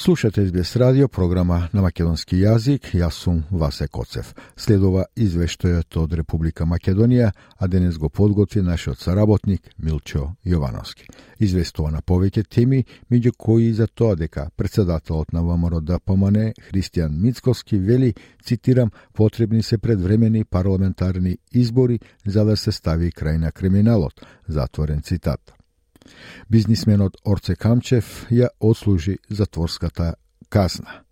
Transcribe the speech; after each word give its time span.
Слушате 0.00 0.42
Избес 0.42 0.76
радио, 0.76 1.08
програма 1.08 1.68
на 1.74 1.82
македонски 1.82 2.36
јазик. 2.38 2.92
Јас 2.94 3.16
сум 3.18 3.40
Васе 3.50 3.88
Коцев. 3.90 4.28
Следува 4.54 5.08
извештајот 5.18 5.98
од 5.98 6.14
Република 6.20 6.62
Македонија, 6.64 7.32
а 7.58 7.66
денес 7.66 7.98
го 7.98 8.08
подготви 8.08 8.62
нашиот 8.62 9.02
саработник 9.02 9.66
Милчо 9.82 10.28
Јовановски. 10.46 11.10
Известува 11.40 11.90
на 11.90 12.02
повеќе 12.02 12.46
теми, 12.46 12.84
меѓу 13.10 13.34
кои 13.36 13.72
за 13.72 13.88
тоа 13.88 14.14
дека 14.14 14.50
председателот 14.56 15.32
на 15.32 15.42
ВМРО 15.42 15.80
да 15.80 15.98
ДПМН 15.98 16.54
Христијан 16.70 17.18
Мицковски 17.18 17.78
вели, 17.78 18.14
цитирам, 18.44 18.90
потребни 19.14 19.62
се 19.62 19.78
предвремени 19.78 20.44
парламентарни 20.44 21.38
избори 21.52 22.00
за 22.26 22.44
да 22.44 22.56
се 22.56 22.72
стави 22.72 23.10
крај 23.10 23.38
на 23.38 23.52
криминалот. 23.52 24.14
Затворен 24.48 25.02
цитат. 25.02 25.57
Бизнисменот 26.48 27.16
Орце 27.24 27.56
Камчев 27.56 28.26
ја 28.30 28.48
отслужи 28.60 29.18
затворската 29.28 30.14
казна 30.48 31.02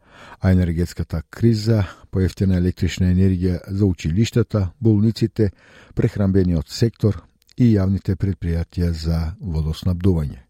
а 0.41 0.51
енергетската 0.51 1.23
криза, 1.31 1.85
поевтина 2.11 2.57
електрична 2.57 3.11
енергија 3.13 3.61
за 3.69 3.87
училиштата, 3.87 4.71
болниците, 4.81 5.51
прехрамбениот 5.95 6.69
сектор 6.69 7.23
и 7.57 7.73
јавните 7.77 8.17
предпријатија 8.17 8.91
за 8.91 9.21
водоснабдување. 9.41 10.43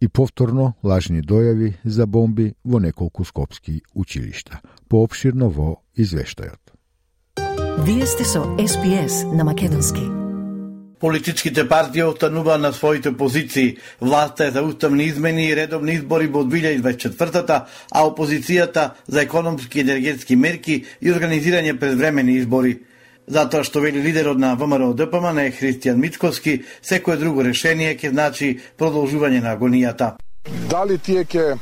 И 0.00 0.08
повторно 0.08 0.72
лажни 0.82 1.20
дојави 1.20 1.74
за 1.84 2.06
бомби 2.06 2.54
во 2.64 2.80
неколку 2.80 3.24
скопски 3.24 3.82
училишта. 3.94 4.60
Пообширно 4.88 5.50
во 5.50 5.82
извештајот. 5.96 6.72
Вие 7.84 8.06
сте 8.06 8.24
со 8.24 8.44
СПС 8.56 9.24
на 9.32 9.44
Македонски. 9.44 10.19
Политичките 11.00 11.68
партии 11.68 12.02
останува 12.02 12.58
на 12.58 12.72
своите 12.72 13.16
позиции. 13.16 13.76
Власта 14.00 14.44
е 14.44 14.50
за 14.50 14.62
уставни 14.62 15.04
измени 15.04 15.48
и 15.48 15.56
редовни 15.56 15.92
избори 15.92 16.26
во 16.26 16.44
2024-та, 16.44 17.66
а 17.90 18.04
опозицијата 18.04 18.90
за 19.08 19.22
економски 19.22 19.78
и 19.78 19.80
енергетски 19.80 20.36
мерки 20.36 20.84
и 21.00 21.08
организирање 21.08 21.78
предвремени 21.80 22.36
избори. 22.36 22.76
Затоа 23.26 23.64
што 23.64 23.80
вели 23.80 24.02
лидерот 24.02 24.38
на 24.38 24.52
ВМРО 24.60 24.92
ДПМН 24.92 25.38
е 25.38 25.56
Христијан 25.56 25.96
Мицковски, 25.96 26.64
секое 26.82 27.16
друго 27.16 27.48
решение 27.48 27.96
ќе 27.96 28.12
значи 28.12 28.58
продолжување 28.76 29.40
на 29.40 29.56
агонијата. 29.56 30.18
Дали 30.68 30.98
тие 30.98 31.24
ќе 31.24 31.56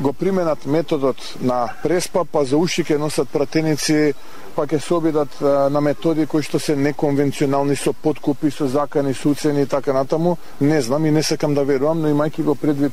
го 0.00 0.12
применат 0.12 0.66
методот 0.66 1.16
на 1.40 1.68
преспа, 1.82 2.24
па 2.24 2.44
за 2.44 2.56
уши 2.56 2.82
ќе 2.84 2.96
носат 2.98 3.28
пратеници, 3.28 4.14
па 4.56 4.64
ќе 4.66 4.80
се 4.80 4.94
обидат 4.94 5.40
на 5.40 5.80
методи 5.80 6.26
кои 6.26 6.42
што 6.42 6.58
се 6.58 6.76
неконвенционални 6.76 7.76
со 7.76 7.92
подкупи, 7.92 8.50
со 8.50 8.68
закани, 8.68 9.14
со 9.14 9.28
уцени 9.28 9.62
и 9.62 9.66
така 9.66 9.92
натаму, 9.92 10.38
не 10.60 10.80
знам 10.80 11.06
и 11.06 11.10
не 11.10 11.22
сакам 11.22 11.54
да 11.54 11.64
верувам, 11.64 12.00
но 12.00 12.08
имајќи 12.08 12.42
го 12.42 12.54
предвид 12.54 12.92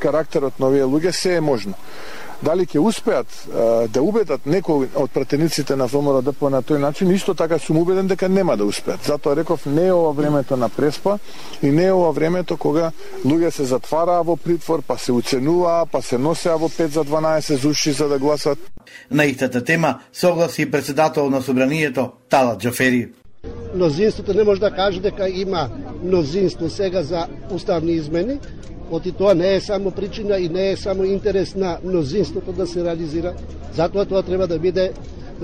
карактерот 0.00 0.58
на 0.58 0.66
овие 0.66 0.84
луѓе, 0.84 1.12
се 1.12 1.36
е 1.36 1.40
можно. 1.40 1.74
Дали 2.42 2.66
ќе 2.66 2.78
успеат 2.78 3.26
да 3.88 4.02
убедат 4.02 4.44
некој 4.44 4.90
од 4.94 5.10
пратениците 5.10 5.76
на 5.76 5.86
ВМРО 5.88 6.20
ДП 6.22 6.50
на 6.52 6.60
тој 6.62 6.78
начин, 6.78 7.10
исто 7.10 7.34
така 7.34 7.58
сум 7.58 7.78
убеден 7.78 8.06
дека 8.06 8.28
нема 8.28 8.56
да 8.56 8.64
успеат. 8.64 9.04
Затоа 9.04 9.36
реков 9.36 9.66
не 9.66 9.86
е 9.86 9.92
ова 9.92 10.12
времето 10.12 10.56
на 10.56 10.68
преспа 10.68 11.18
и 11.62 11.70
не 11.70 11.86
е 11.86 11.92
ова 11.92 12.12
времето 12.12 12.56
кога 12.56 12.92
луѓе 13.24 13.50
се 13.50 13.64
затвараа 13.64 14.22
во 14.22 14.36
притвор, 14.36 14.82
па 14.86 14.98
се 14.98 15.12
уценуваа, 15.12 15.86
па 15.86 16.02
се 16.02 16.18
носеа 16.18 16.58
во 16.58 16.68
5 16.68 16.86
за 16.86 17.04
12 17.04 17.56
зуши 17.56 17.92
за 17.92 18.08
да 18.08 18.18
гласат. 18.18 18.58
На 19.10 19.24
истата 19.24 19.64
тема 19.64 19.98
согласи 20.12 20.62
и 20.62 20.70
председател 20.70 21.30
на 21.30 21.42
собранието 21.42 22.10
Тала 22.28 22.56
Џафери. 22.56 23.08
Мнозинството 23.74 24.34
не 24.34 24.44
може 24.44 24.60
да 24.60 24.70
каже 24.70 25.00
дека 25.00 25.28
има 25.28 25.68
мнозинство 26.02 26.70
сега 26.70 27.02
за 27.02 27.26
уставни 27.50 27.92
измени, 27.92 28.38
Оти 28.90 29.12
тоа 29.12 29.34
не 29.34 29.54
е 29.54 29.60
само 29.60 29.90
причина 29.90 30.38
и 30.38 30.48
не 30.48 30.70
е 30.70 30.76
само 30.76 31.04
интерес 31.04 31.54
на 31.54 31.78
мнозинството 31.84 32.52
да 32.52 32.66
се 32.66 32.84
реализира. 32.84 33.34
Затоа 33.74 34.04
тоа 34.04 34.22
треба 34.22 34.46
да 34.46 34.58
биде 34.58 34.92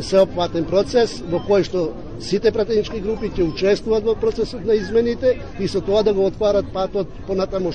сеопфатен 0.00 0.64
процес 0.64 1.18
во 1.28 1.42
кој 1.42 1.66
што 1.68 1.90
сите 2.22 2.52
пратенички 2.54 3.00
групи 3.02 3.28
ќе 3.34 3.44
учествуваат 3.50 4.06
во 4.06 4.14
процесот 4.16 4.64
на 4.64 4.74
измените 4.78 5.36
и 5.60 5.68
со 5.68 5.82
тоа 5.84 6.02
да 6.02 6.14
го 6.14 6.26
отварат 6.26 6.70
патот 6.72 7.08
понатаму 7.26 7.72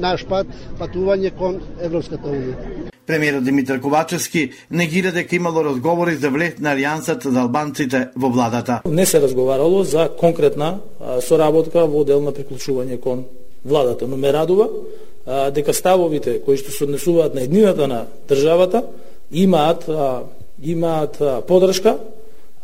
наш 0.00 0.24
пат 0.26 0.46
патување 0.78 1.30
кон 1.38 1.60
Европската 1.80 2.26
унија. 2.26 2.88
Премиерот 3.06 3.44
Димитар 3.44 3.80
Ковачевски 3.80 4.50
негира 4.70 5.12
дека 5.12 5.36
имало 5.36 5.64
разговори 5.64 6.16
за 6.16 6.30
влез 6.30 6.58
на 6.58 6.74
Алијансата 6.74 7.28
за 7.28 7.40
албанците 7.40 8.08
во 8.16 8.28
владата. 8.28 8.80
Не 8.84 9.06
се 9.06 9.20
разговарало 9.20 9.84
за 9.84 10.10
конкретна 10.18 10.80
соработка 11.20 11.86
во 11.86 12.04
дел 12.04 12.20
на 12.20 12.32
приклучување 12.32 13.00
кон 13.00 13.24
владата, 13.68 14.08
но 14.08 14.16
ме 14.16 14.32
радува 14.32 14.68
а, 15.26 15.50
дека 15.50 15.74
ставовите 15.74 16.40
кои 16.42 16.56
што 16.56 16.72
се 16.72 16.84
однесуваат 16.84 17.34
на 17.34 17.42
еднината 17.42 17.88
на 17.88 18.06
државата 18.28 18.82
имаат 19.32 19.88
а, 19.88 20.22
имаат 20.62 21.20
а, 21.20 21.40
подршка 21.46 21.98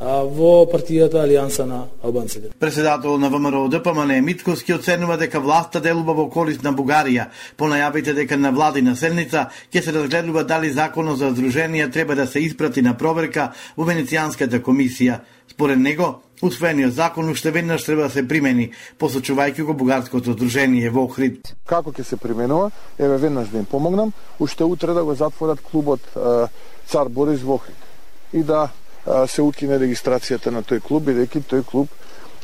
во 0.05 0.65
партијата 0.69 1.23
Алијанса 1.25 1.65
на 1.65 1.85
албанците. 2.03 2.51
Председател 2.59 3.19
на 3.19 3.31
ВМРО 3.31 3.69
ДПМН 3.69 4.21
Митковски 4.25 4.75
оценува 4.75 5.17
дека 5.17 5.41
власта 5.41 5.81
делува 5.81 6.15
во 6.15 6.29
корис 6.29 6.61
на 6.63 6.75
Бугарија. 6.75 7.31
По 7.57 7.69
најавите 7.71 8.15
дека 8.15 8.37
на 8.37 8.53
владина 8.53 8.97
седница 8.97 9.49
ќе 9.73 9.83
се 9.83 9.93
разгледува 9.93 10.45
дали 10.45 10.71
законот 10.73 11.19
за 11.19 11.33
здруженија 11.33 11.91
треба 11.93 12.15
да 12.15 12.27
се 12.27 12.41
испрати 12.45 12.83
на 12.83 12.95
проверка 12.95 13.53
во 13.77 13.85
Венецијанската 13.85 14.61
комисија. 14.61 15.21
Според 15.49 15.79
него, 15.79 16.21
Усвоениот 16.43 16.93
закон 16.93 17.31
уште 17.31 17.51
веднаш 17.51 17.85
треба 17.85 18.03
да 18.03 18.11
се 18.11 18.27
примени, 18.29 18.73
посочувајќи 19.01 19.63
го 19.65 19.75
бугарското 19.75 20.35
здружение 20.35 20.91
во 20.91 21.07
Охрид. 21.07 21.55
Како 21.65 21.93
ќе 21.95 22.05
се 22.05 22.17
применува? 22.21 22.71
Еве 22.99 23.17
веднаш 23.17 23.49
да 23.49 23.59
им 23.59 23.65
помогнам, 23.65 24.13
уште 24.41 24.65
утре 24.65 24.93
да 24.93 25.05
го 25.05 25.15
затворат 25.15 25.63
клубот 25.63 26.01
е, 26.17 26.49
Цар 26.91 27.09
Борис 27.09 27.41
во 27.41 27.55
Охрид 27.55 27.77
и 28.35 28.43
да 28.43 28.69
се 29.05 29.43
укине 29.43 29.79
регистрацијата 29.79 30.51
на 30.51 30.63
тој 30.63 30.81
клуб, 30.83 31.09
бидејќи 31.09 31.45
тој 31.51 31.65
клуб 31.69 31.89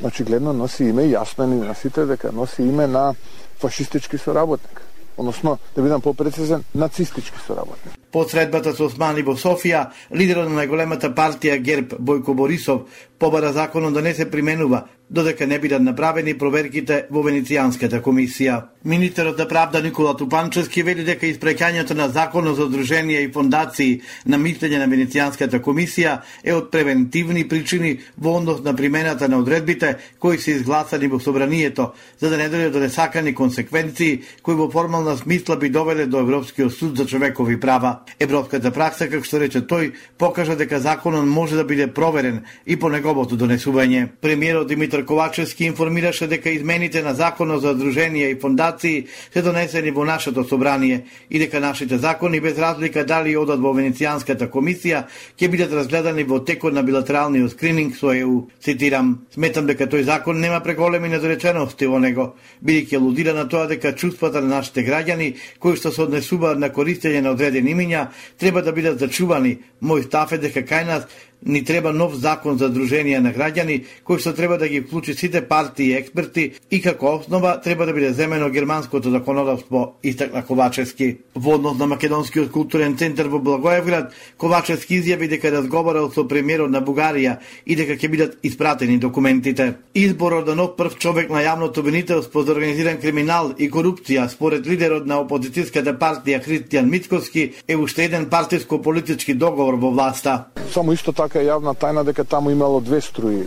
очигледно 0.03 0.53
носи 0.53 0.91
име, 0.91 1.09
јасно 1.13 1.45
е 1.45 1.67
на 1.67 1.75
сите 1.75 2.07
дека 2.07 2.33
носи 2.33 2.63
име 2.63 2.87
на 2.87 3.15
фашистички 3.61 4.19
соработник 4.19 4.81
односно, 5.21 5.59
да 5.77 5.83
бидам 5.83 6.01
попрецизен, 6.01 6.65
нацистички 6.75 7.39
соработник. 7.47 7.95
По 8.13 8.25
средбата 8.25 8.73
со 8.75 8.89
Османи 8.89 9.23
во 9.23 9.37
Софија, 9.39 9.91
лидерот 10.11 10.49
на 10.51 10.63
најголемата 10.63 11.13
партија 11.15 11.61
ГЕРБ 11.63 11.95
Бојко 12.01 12.35
Борисов 12.35 13.05
побара 13.19 13.53
законот 13.53 13.95
да 13.95 14.03
не 14.03 14.15
се 14.15 14.31
применува 14.31 14.87
додека 15.11 15.47
не 15.47 15.59
бидат 15.59 15.83
направени 15.83 16.37
проверките 16.39 17.07
во 17.11 17.23
Венецијанската 17.27 17.99
комисија. 18.01 18.61
Министерот 18.85 19.37
за 19.37 19.49
правда 19.49 19.83
Никола 19.83 20.15
Тупанчевски 20.17 20.83
вели 20.83 21.05
дека 21.05 21.27
испреќањето 21.27 21.95
на 21.99 22.09
законот 22.09 22.57
за 22.57 22.69
одруженија 22.69 23.25
и 23.25 23.33
фондации 23.33 24.01
на 24.27 24.39
мислење 24.39 24.79
на 24.79 24.87
Венецијанската 24.87 25.61
комисија 25.61 26.21
е 26.45 26.55
од 26.55 26.71
превентивни 26.71 27.43
причини 27.49 27.99
во 28.17 28.37
однос 28.39 28.63
на 28.65 28.77
примената 28.77 29.29
на 29.29 29.39
одредбите 29.39 29.97
кои 30.19 30.39
се 30.39 30.53
изгласани 30.53 31.09
во 31.09 31.19
собранието, 31.21 31.91
за 32.21 32.31
да 32.31 32.39
не 32.39 32.49
дојде 32.49 32.71
до 32.71 32.81
несакани 32.81 33.35
консеквенции 33.35 34.23
кои 34.43 34.55
во 34.55 34.71
формална 34.71 35.17
смисла 35.17 35.57
би 35.57 35.69
довеле 35.69 36.07
до 36.07 36.21
Европскиот 36.21 36.73
суд 36.73 36.97
за 36.97 37.07
човекови 37.07 37.61
права. 37.61 37.99
Европската 38.21 38.71
пракса, 38.71 39.11
како 39.11 39.27
што 39.27 39.43
рече 39.43 39.67
тој, 39.67 39.93
покажа 40.19 40.57
дека 40.57 40.81
законот 40.81 41.27
може 41.27 41.57
да 41.57 41.65
биде 41.65 41.91
проверен 41.91 42.45
и 42.67 42.79
по 42.79 42.89
неговото 42.89 43.37
донесување. 43.37 44.09
Премиерот 44.21 44.69
Димитар 44.69 45.00
Ковачевски 45.05 45.65
информираше 45.65 46.27
дека 46.27 46.51
измените 46.51 47.03
на 47.03 47.15
законот 47.15 47.63
за 47.63 47.75
друженија 47.75 48.31
и 48.31 48.39
фондации 48.41 49.07
се 49.33 49.43
донесени 49.43 49.91
во 49.91 50.05
нашето 50.05 50.45
собрание 50.45 51.05
и 51.31 51.39
дека 51.39 51.61
нашите 51.61 51.99
закони 51.99 52.41
без 52.41 52.59
разлика 52.59 53.05
дали 53.05 53.37
одат 53.37 53.61
во 53.61 53.73
Венецијанската 53.75 54.51
комисија 54.51 55.05
ќе 55.39 55.49
бидат 55.49 55.73
разгледани 55.73 56.25
во 56.25 56.41
текот 56.45 56.75
на 56.75 56.83
билатералниот 56.83 57.53
скрининг 57.53 57.97
со 57.97 58.13
ЕУ. 58.13 58.49
Цитирам: 58.61 59.27
"Сметам 59.35 59.67
дека 59.67 59.87
тој 59.87 60.03
закон 60.03 60.41
нема 60.41 60.61
преголеми 60.61 61.09
недоречености 61.09 61.87
во 61.87 61.99
него, 61.99 62.35
бидејќи 62.65 62.97
алудира 62.97 63.33
на 63.35 63.49
тоа 63.49 63.67
дека 63.67 63.93
чувствата 63.93 64.41
на 64.41 64.49
нашите 64.49 64.85
граѓани 64.85 65.35
кои 65.59 65.77
што 65.77 65.93
се 65.93 66.03
однесуваат 66.03 66.59
на 66.59 66.71
користење 66.71 67.21
на 67.21 67.31
одредени 67.31 67.75
имиња 67.75 68.07
треба 68.39 68.63
да 68.63 68.73
бидат 68.73 68.99
зачувани. 68.99 69.59
Мој 69.83 70.05
став 70.07 70.33
е 70.33 70.39
дека 70.39 70.63
кај 70.63 70.87
нас 70.87 71.07
Ни 71.47 71.65
треба 71.65 71.93
нов 71.93 72.15
закон 72.21 72.59
за 72.59 72.69
друженија 72.69 73.21
на 73.25 73.31
граѓани, 73.33 73.79
кој 74.05 74.19
што 74.21 74.35
треба 74.37 74.59
да 74.61 74.69
ги 74.69 74.83
вклучи 74.83 75.15
сите 75.17 75.41
партии 75.41 75.89
и 75.89 75.97
експерти 75.97 76.51
и 76.71 76.81
како 76.85 77.15
основа 77.17 77.55
треба 77.65 77.87
да 77.87 77.95
биде 77.97 78.13
земено 78.13 78.51
германското 78.51 79.11
законодавство, 79.11 79.95
истакна 80.03 80.43
Ковачевски. 80.45 81.17
Во 81.35 81.55
однос 81.55 81.79
на 81.79 81.87
Македонскиот 81.87 82.51
културен 82.51 82.97
центар 82.99 83.27
во 83.33 83.39
Благоевград, 83.39 84.13
Ковачевски 84.37 85.01
изјави 85.01 85.29
дека 85.29 85.51
разговарал 85.51 86.11
со 86.13 86.27
премиерот 86.29 86.71
на 86.71 86.83
Бугарија 86.85 87.39
и 87.65 87.77
дека 87.77 87.97
ќе 87.97 88.11
бидат 88.11 88.37
испратени 88.43 88.99
документите. 88.99 89.75
Изборот 89.95 90.47
на 90.47 90.55
нов 90.55 90.77
прв 90.77 90.99
човек 90.99 91.31
на 91.31 91.41
јавното 91.41 91.81
обвинителство 91.81 92.43
за 92.43 92.53
организиран 92.53 93.01
криминал 93.01 93.55
и 93.57 93.71
корупција 93.71 94.29
според 94.29 94.67
лидерот 94.67 95.07
на 95.07 95.23
опозицијската 95.25 95.97
партија 95.97 96.45
Христијан 96.45 96.91
Мицковски 96.91 97.53
е 97.67 97.77
уште 97.77 98.05
еден 98.05 98.29
партиско-политички 98.29 99.35
договор 99.35 99.81
во 99.81 99.91
власта. 99.91 100.45
Само 100.73 100.93
исто 100.93 101.13
така 101.13 101.30
е 101.37 101.47
јавна 101.47 101.75
тајна 101.79 102.05
дека 102.05 102.25
таму 102.25 102.51
имало 102.51 102.81
две 102.81 103.01
струи, 103.01 103.45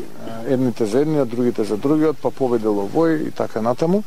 едните 0.47 0.85
за 0.85 1.01
едниот, 1.01 1.29
другите 1.29 1.63
за 1.63 1.77
другиот, 1.77 2.17
па 2.21 2.31
победил 2.31 2.83
овој 2.85 3.27
и 3.27 3.31
така 3.31 3.61
натаму. 3.61 4.03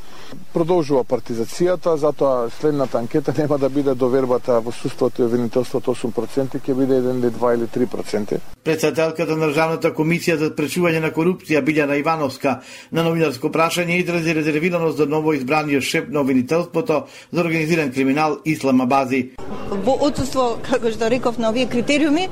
Продолжува 0.52 1.04
партизацијата, 1.04 1.96
затоа 1.96 2.50
следната 2.60 2.98
анкета 2.98 3.34
нема 3.38 3.58
да 3.58 3.68
биде 3.68 3.94
довербата 3.94 4.60
во 4.60 4.72
суството 4.72 5.22
и 5.22 5.26
обвинителството 5.26 5.94
8%, 5.94 6.60
ќе 6.60 6.74
биде 6.74 7.00
1 7.02 7.18
или 7.18 7.30
2 7.30 7.54
или 7.54 7.66
3%. 7.86 8.38
Председателката 8.64 9.36
на 9.36 9.46
Државната 9.46 9.92
комисија 9.94 10.36
за 10.40 10.50
спречување 10.50 11.00
на 11.00 11.12
корупција 11.14 11.62
Билјана 11.62 12.00
Ивановска 12.00 12.60
на 12.92 13.04
новинарско 13.06 13.50
прашање 13.54 14.00
изрази 14.02 14.34
резервираност 14.34 14.96
за 14.96 15.06
ново 15.06 15.32
избраниот 15.32 15.82
шеф 15.82 16.08
на 16.08 16.20
обвинителството 16.20 17.04
за 17.32 17.40
организиран 17.40 17.92
криминал 17.92 18.38
Ислама 18.44 18.86
Бази. 18.86 19.36
Во 19.84 19.96
отсутство, 20.00 20.58
како 20.62 20.90
што 20.90 21.10
реков, 21.10 21.38
на 21.38 21.50
овие 21.50 21.68
критериуми, 21.70 22.28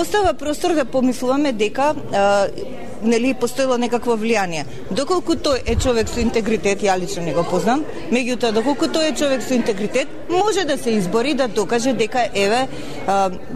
остава 0.00 0.34
простор 0.34 0.74
да 0.74 0.84
помислуваме 0.84 1.52
дека 1.52 1.94
нели 3.04 3.34
постоело 3.34 3.76
некакво 3.76 4.16
влијание. 4.16 4.64
Доколку 4.90 5.36
тој 5.36 5.60
е 5.66 5.76
човек 5.76 6.08
со 6.08 6.20
интегритет, 6.20 6.80
ја 6.82 6.96
лично 6.98 7.22
не 7.22 7.34
го 7.34 7.44
познам, 7.44 7.84
меѓутоа 8.10 8.52
доколку 8.56 8.88
тој 8.88 9.10
е 9.12 9.16
човек 9.16 9.42
со 9.42 9.54
интегритет, 9.54 10.08
може 10.30 10.64
да 10.64 10.78
се 10.78 10.96
избори 10.96 11.34
да 11.34 11.48
докаже 11.48 11.92
дека 11.92 12.24
еве 12.34 12.64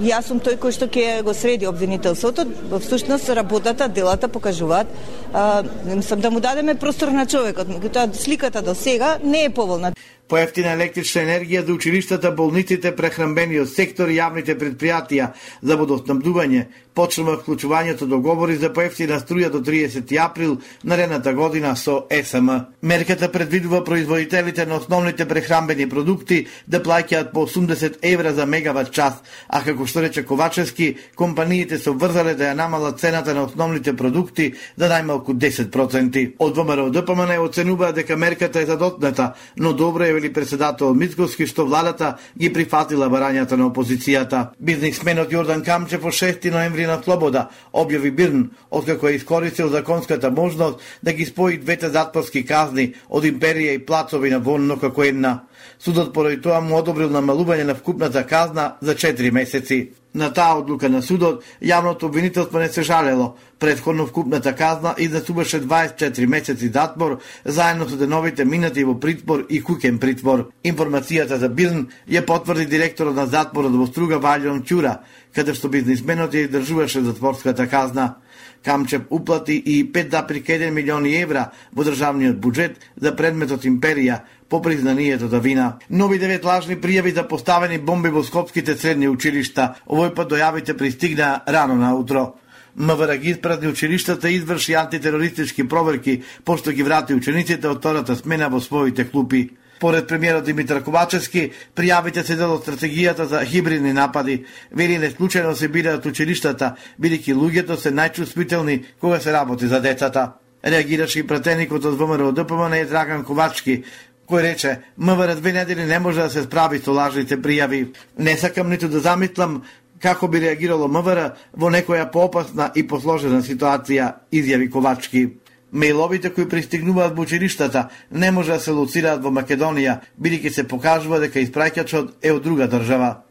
јас 0.04 0.28
сум 0.28 0.40
тој 0.40 0.58
кој 0.60 0.76
што 0.76 0.86
ќе 0.86 1.22
го 1.24 1.34
среди 1.34 1.66
обвинителството. 1.66 2.44
Во 2.70 2.78
всушност 2.78 3.28
работата, 3.28 3.88
делата 3.88 4.28
покажуваат 4.28 4.86
сам 5.32 6.20
да 6.20 6.30
му 6.30 6.40
дадеме 6.40 6.74
простор 6.74 7.08
на 7.08 7.26
човекот, 7.26 7.68
меѓутоа 7.68 8.12
сликата 8.12 8.62
до 8.62 8.74
сега 8.74 9.18
не 9.24 9.44
е 9.44 9.50
поволна 9.50 9.92
поевтина 10.28 10.74
електрична 10.76 11.22
енергија 11.24 11.64
за 11.66 11.72
училиштата, 11.72 12.32
болниците, 12.32 12.92
прехранбениот 12.96 13.70
сектор 13.72 14.08
и 14.08 14.18
јавните 14.18 14.58
предпријатија 14.60 15.32
за 15.62 15.76
водоснабдување, 15.80 16.66
почнува 16.98 17.36
вклучувањето 17.38 18.08
договори 18.10 18.56
за 18.58 18.72
поевтина 18.74 19.20
струја 19.22 19.50
до 19.54 19.60
30 19.62 20.16
април 20.18 20.56
наредната 20.84 21.32
година 21.34 21.76
со 21.76 22.06
СМ. 22.10 22.50
Мерката 22.82 23.32
предвидува 23.32 23.84
производителите 23.84 24.66
на 24.66 24.76
основните 24.76 25.28
прехранбени 25.28 25.88
продукти 25.88 26.46
да 26.66 26.82
плаќаат 26.82 27.32
по 27.32 27.46
80 27.46 27.98
евра 28.02 28.32
за 28.34 28.46
мегават 28.46 28.90
час, 28.92 29.22
а 29.48 29.62
како 29.64 29.86
што 29.86 30.02
рече 30.02 30.24
Ковачевски, 30.26 30.96
компаниите 31.16 31.78
се 31.78 31.90
обврзале 31.90 32.34
да 32.34 32.50
ја 32.50 32.58
намалат 32.58 32.98
цената 33.00 33.34
на 33.34 33.44
основните 33.46 33.96
продукти 33.96 34.52
за 34.76 34.90
најмалку 34.90 35.38
10%. 35.38 36.34
Од 36.38 36.56
ВМРО 36.56 36.90
ДПМН 36.90 37.38
оценува 37.38 37.92
дека 37.92 38.16
мерката 38.16 38.60
е 38.60 38.66
задотната, 38.66 39.32
но 39.56 39.72
добро 39.72 40.04
е 40.04 40.17
вели 40.18 40.32
председател 40.32 40.94
Мицковски 40.94 41.46
што 41.46 41.66
владата 41.66 42.16
ги 42.38 42.50
прифатила 42.52 43.06
барањата 43.08 43.56
на 43.56 43.68
опозицијата. 43.70 44.50
Бизнисменот 44.58 45.30
Јордан 45.32 45.62
Камчев 45.64 46.02
во 46.02 46.10
6 46.10 46.50
ноември 46.50 46.86
на 46.86 46.98
слобода 47.02 47.48
објави 47.72 48.10
Бирн, 48.10 48.50
откако 48.70 49.08
е 49.08 49.14
искористил 49.14 49.68
законската 49.68 50.30
можност 50.30 50.80
да 51.02 51.12
ги 51.12 51.24
спои 51.24 51.58
двете 51.58 51.90
затворски 51.94 52.44
казни 52.44 52.94
од 53.08 53.24
империја 53.24 53.76
и 53.78 53.84
плацовина 53.86 54.38
на 54.38 54.44
вонно 54.44 54.78
како 54.78 55.04
една. 55.04 55.44
Судот 55.78 56.12
поради 56.14 56.40
тоа 56.42 56.60
му 56.60 56.76
одобрил 56.78 57.10
намалување 57.10 57.64
на 57.64 57.74
вкупната 57.74 58.26
казна 58.26 58.76
за 58.80 58.94
4 58.94 59.30
месеци. 59.30 59.92
На 60.18 60.32
таа 60.34 60.58
одлука 60.58 60.88
на 60.90 60.98
судот, 60.98 61.44
јавното 61.62 62.08
обвинителство 62.08 62.58
не 62.58 62.68
се 62.68 62.82
жалело. 62.82 63.36
Предходно 63.58 64.06
вкупната 64.06 64.52
казна 64.54 64.94
изнесуваше 64.98 65.60
24 65.62 66.26
месеци 66.26 66.70
затвор, 66.74 67.18
заедно 67.44 67.88
со 67.88 67.96
деновите 67.96 68.44
минати 68.44 68.84
во 68.84 68.96
притвор 68.98 69.46
и 69.48 69.62
кукен 69.62 69.98
притвор. 70.02 70.48
Информацијата 70.64 71.38
за 71.38 71.48
Бирн 71.48 71.86
ја 72.10 72.24
потврди 72.26 72.66
директорот 72.66 73.14
на 73.14 73.26
затворот 73.26 73.78
во 73.78 73.86
Струга 73.86 74.18
Валјон 74.18 74.64
Чура, 74.64 75.04
каде 75.34 75.54
што 75.54 75.70
бизнисменот 75.70 76.34
ја 76.34 76.48
издржуваше 76.48 77.04
затворската 77.06 77.68
казна. 77.70 78.16
Камчев 78.64 79.02
уплати 79.10 79.54
и 79.54 79.84
5,1 79.92 80.70
милиони 80.70 81.14
евра 81.14 81.52
во 81.72 81.84
државниот 81.86 82.42
буџет 82.42 82.82
за 82.96 83.14
предметот 83.14 83.64
империја, 83.70 84.24
по 84.48 84.62
признанието 84.62 85.28
да 85.28 85.40
вина. 85.40 85.76
Нови 85.90 86.18
девет 86.18 86.44
лажни 86.44 86.76
пријави 86.76 87.14
за 87.14 87.28
поставени 87.28 87.78
бомби 87.78 88.08
во 88.08 88.22
скопските 88.24 88.76
средни 88.76 89.08
училишта. 89.08 89.74
Овој 89.86 90.14
пат 90.14 90.32
дојавите 90.32 90.76
пристигна 90.76 91.42
рано 91.46 91.76
на 91.76 91.94
утро. 91.94 92.34
МВР 92.76 93.16
ги 93.16 93.30
испразни 93.30 93.68
училиштата 93.68 94.30
и 94.30 94.34
изврши 94.34 94.74
антитерористички 94.74 95.68
проверки, 95.68 96.22
пошто 96.44 96.72
ги 96.72 96.82
врати 96.82 97.14
учениците 97.14 97.68
од 97.68 97.78
втората 97.78 98.16
смена 98.16 98.48
во 98.48 98.60
своите 98.60 99.10
клупи. 99.10 99.50
Поред 99.80 100.08
премиерот 100.08 100.44
Димитар 100.44 100.82
Ковачевски, 100.82 101.52
пријавите 101.74 102.22
се 102.26 102.34
дел 102.36 102.54
од 102.54 102.64
стратегијата 102.66 103.26
за 103.30 103.44
хибридни 103.44 103.92
напади. 103.92 104.44
Вели 104.70 104.98
не 104.98 105.10
случајно 105.10 105.54
се 105.54 105.68
бираат 105.68 106.06
училиштата, 106.06 106.74
бидејќи 107.00 107.34
луѓето 107.34 107.76
се 107.76 107.90
најчувствителни 107.90 108.84
кога 109.00 109.20
се 109.20 109.32
работи 109.32 109.66
за 109.66 109.80
децата. 109.80 110.32
Реагираше 110.64 111.20
и 111.20 111.26
пратеникот 111.26 111.84
од 111.84 111.94
ВМРО 111.94 112.32
ДПМН 112.32 112.74
е 112.74 112.86
Драган 112.90 113.22
Ковачки, 113.24 113.84
кој 114.28 114.42
рече 114.42 114.78
МВР 114.96 115.34
две 115.36 115.52
недели 115.52 115.84
не 115.84 115.98
може 115.98 116.22
да 116.22 116.30
се 116.30 116.42
справи 116.42 116.78
со 116.78 116.92
лажните 116.92 117.40
пријави. 117.40 117.94
Не 118.18 118.36
сакам 118.36 118.68
ниту 118.68 118.88
да 118.88 119.00
замислам 119.00 119.62
како 120.00 120.28
би 120.28 120.40
реагирало 120.40 120.88
МВР 120.88 121.34
во 121.56 121.70
некоја 121.70 122.10
поопасна 122.12 122.70
и 122.74 122.86
посложена 122.86 123.42
ситуација, 123.42 124.12
изјави 124.32 124.70
Ковачки. 124.70 125.28
Мејловите 125.72 126.32
кои 126.32 126.48
пристигнуваат 126.48 127.16
во 127.16 127.22
училиштата 127.22 127.88
не 128.10 128.30
може 128.30 128.52
да 128.52 128.60
се 128.60 128.72
лоцираат 128.72 129.22
во 129.22 129.30
Македонија, 129.30 129.98
бидејќи 130.20 130.52
се 130.52 130.68
покажува 130.68 131.20
дека 131.20 131.40
испраќачот 131.40 132.14
е 132.22 132.32
од 132.32 132.42
друга 132.42 132.68
држава. 132.68 133.24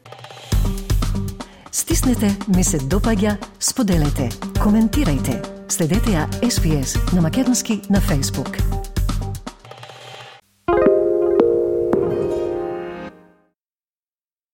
Стиснете, 1.71 2.35
ми 2.47 2.63
се 2.63 2.77
допаѓа, 2.77 3.37
споделете, 3.59 4.29
коментирајте. 4.61 5.41
Следете 5.69 6.13
ја 6.13 6.27
SPS 6.41 6.97
на 7.13 7.21
Македонски 7.21 7.81
на 7.89 8.01
Facebook. 8.01 8.86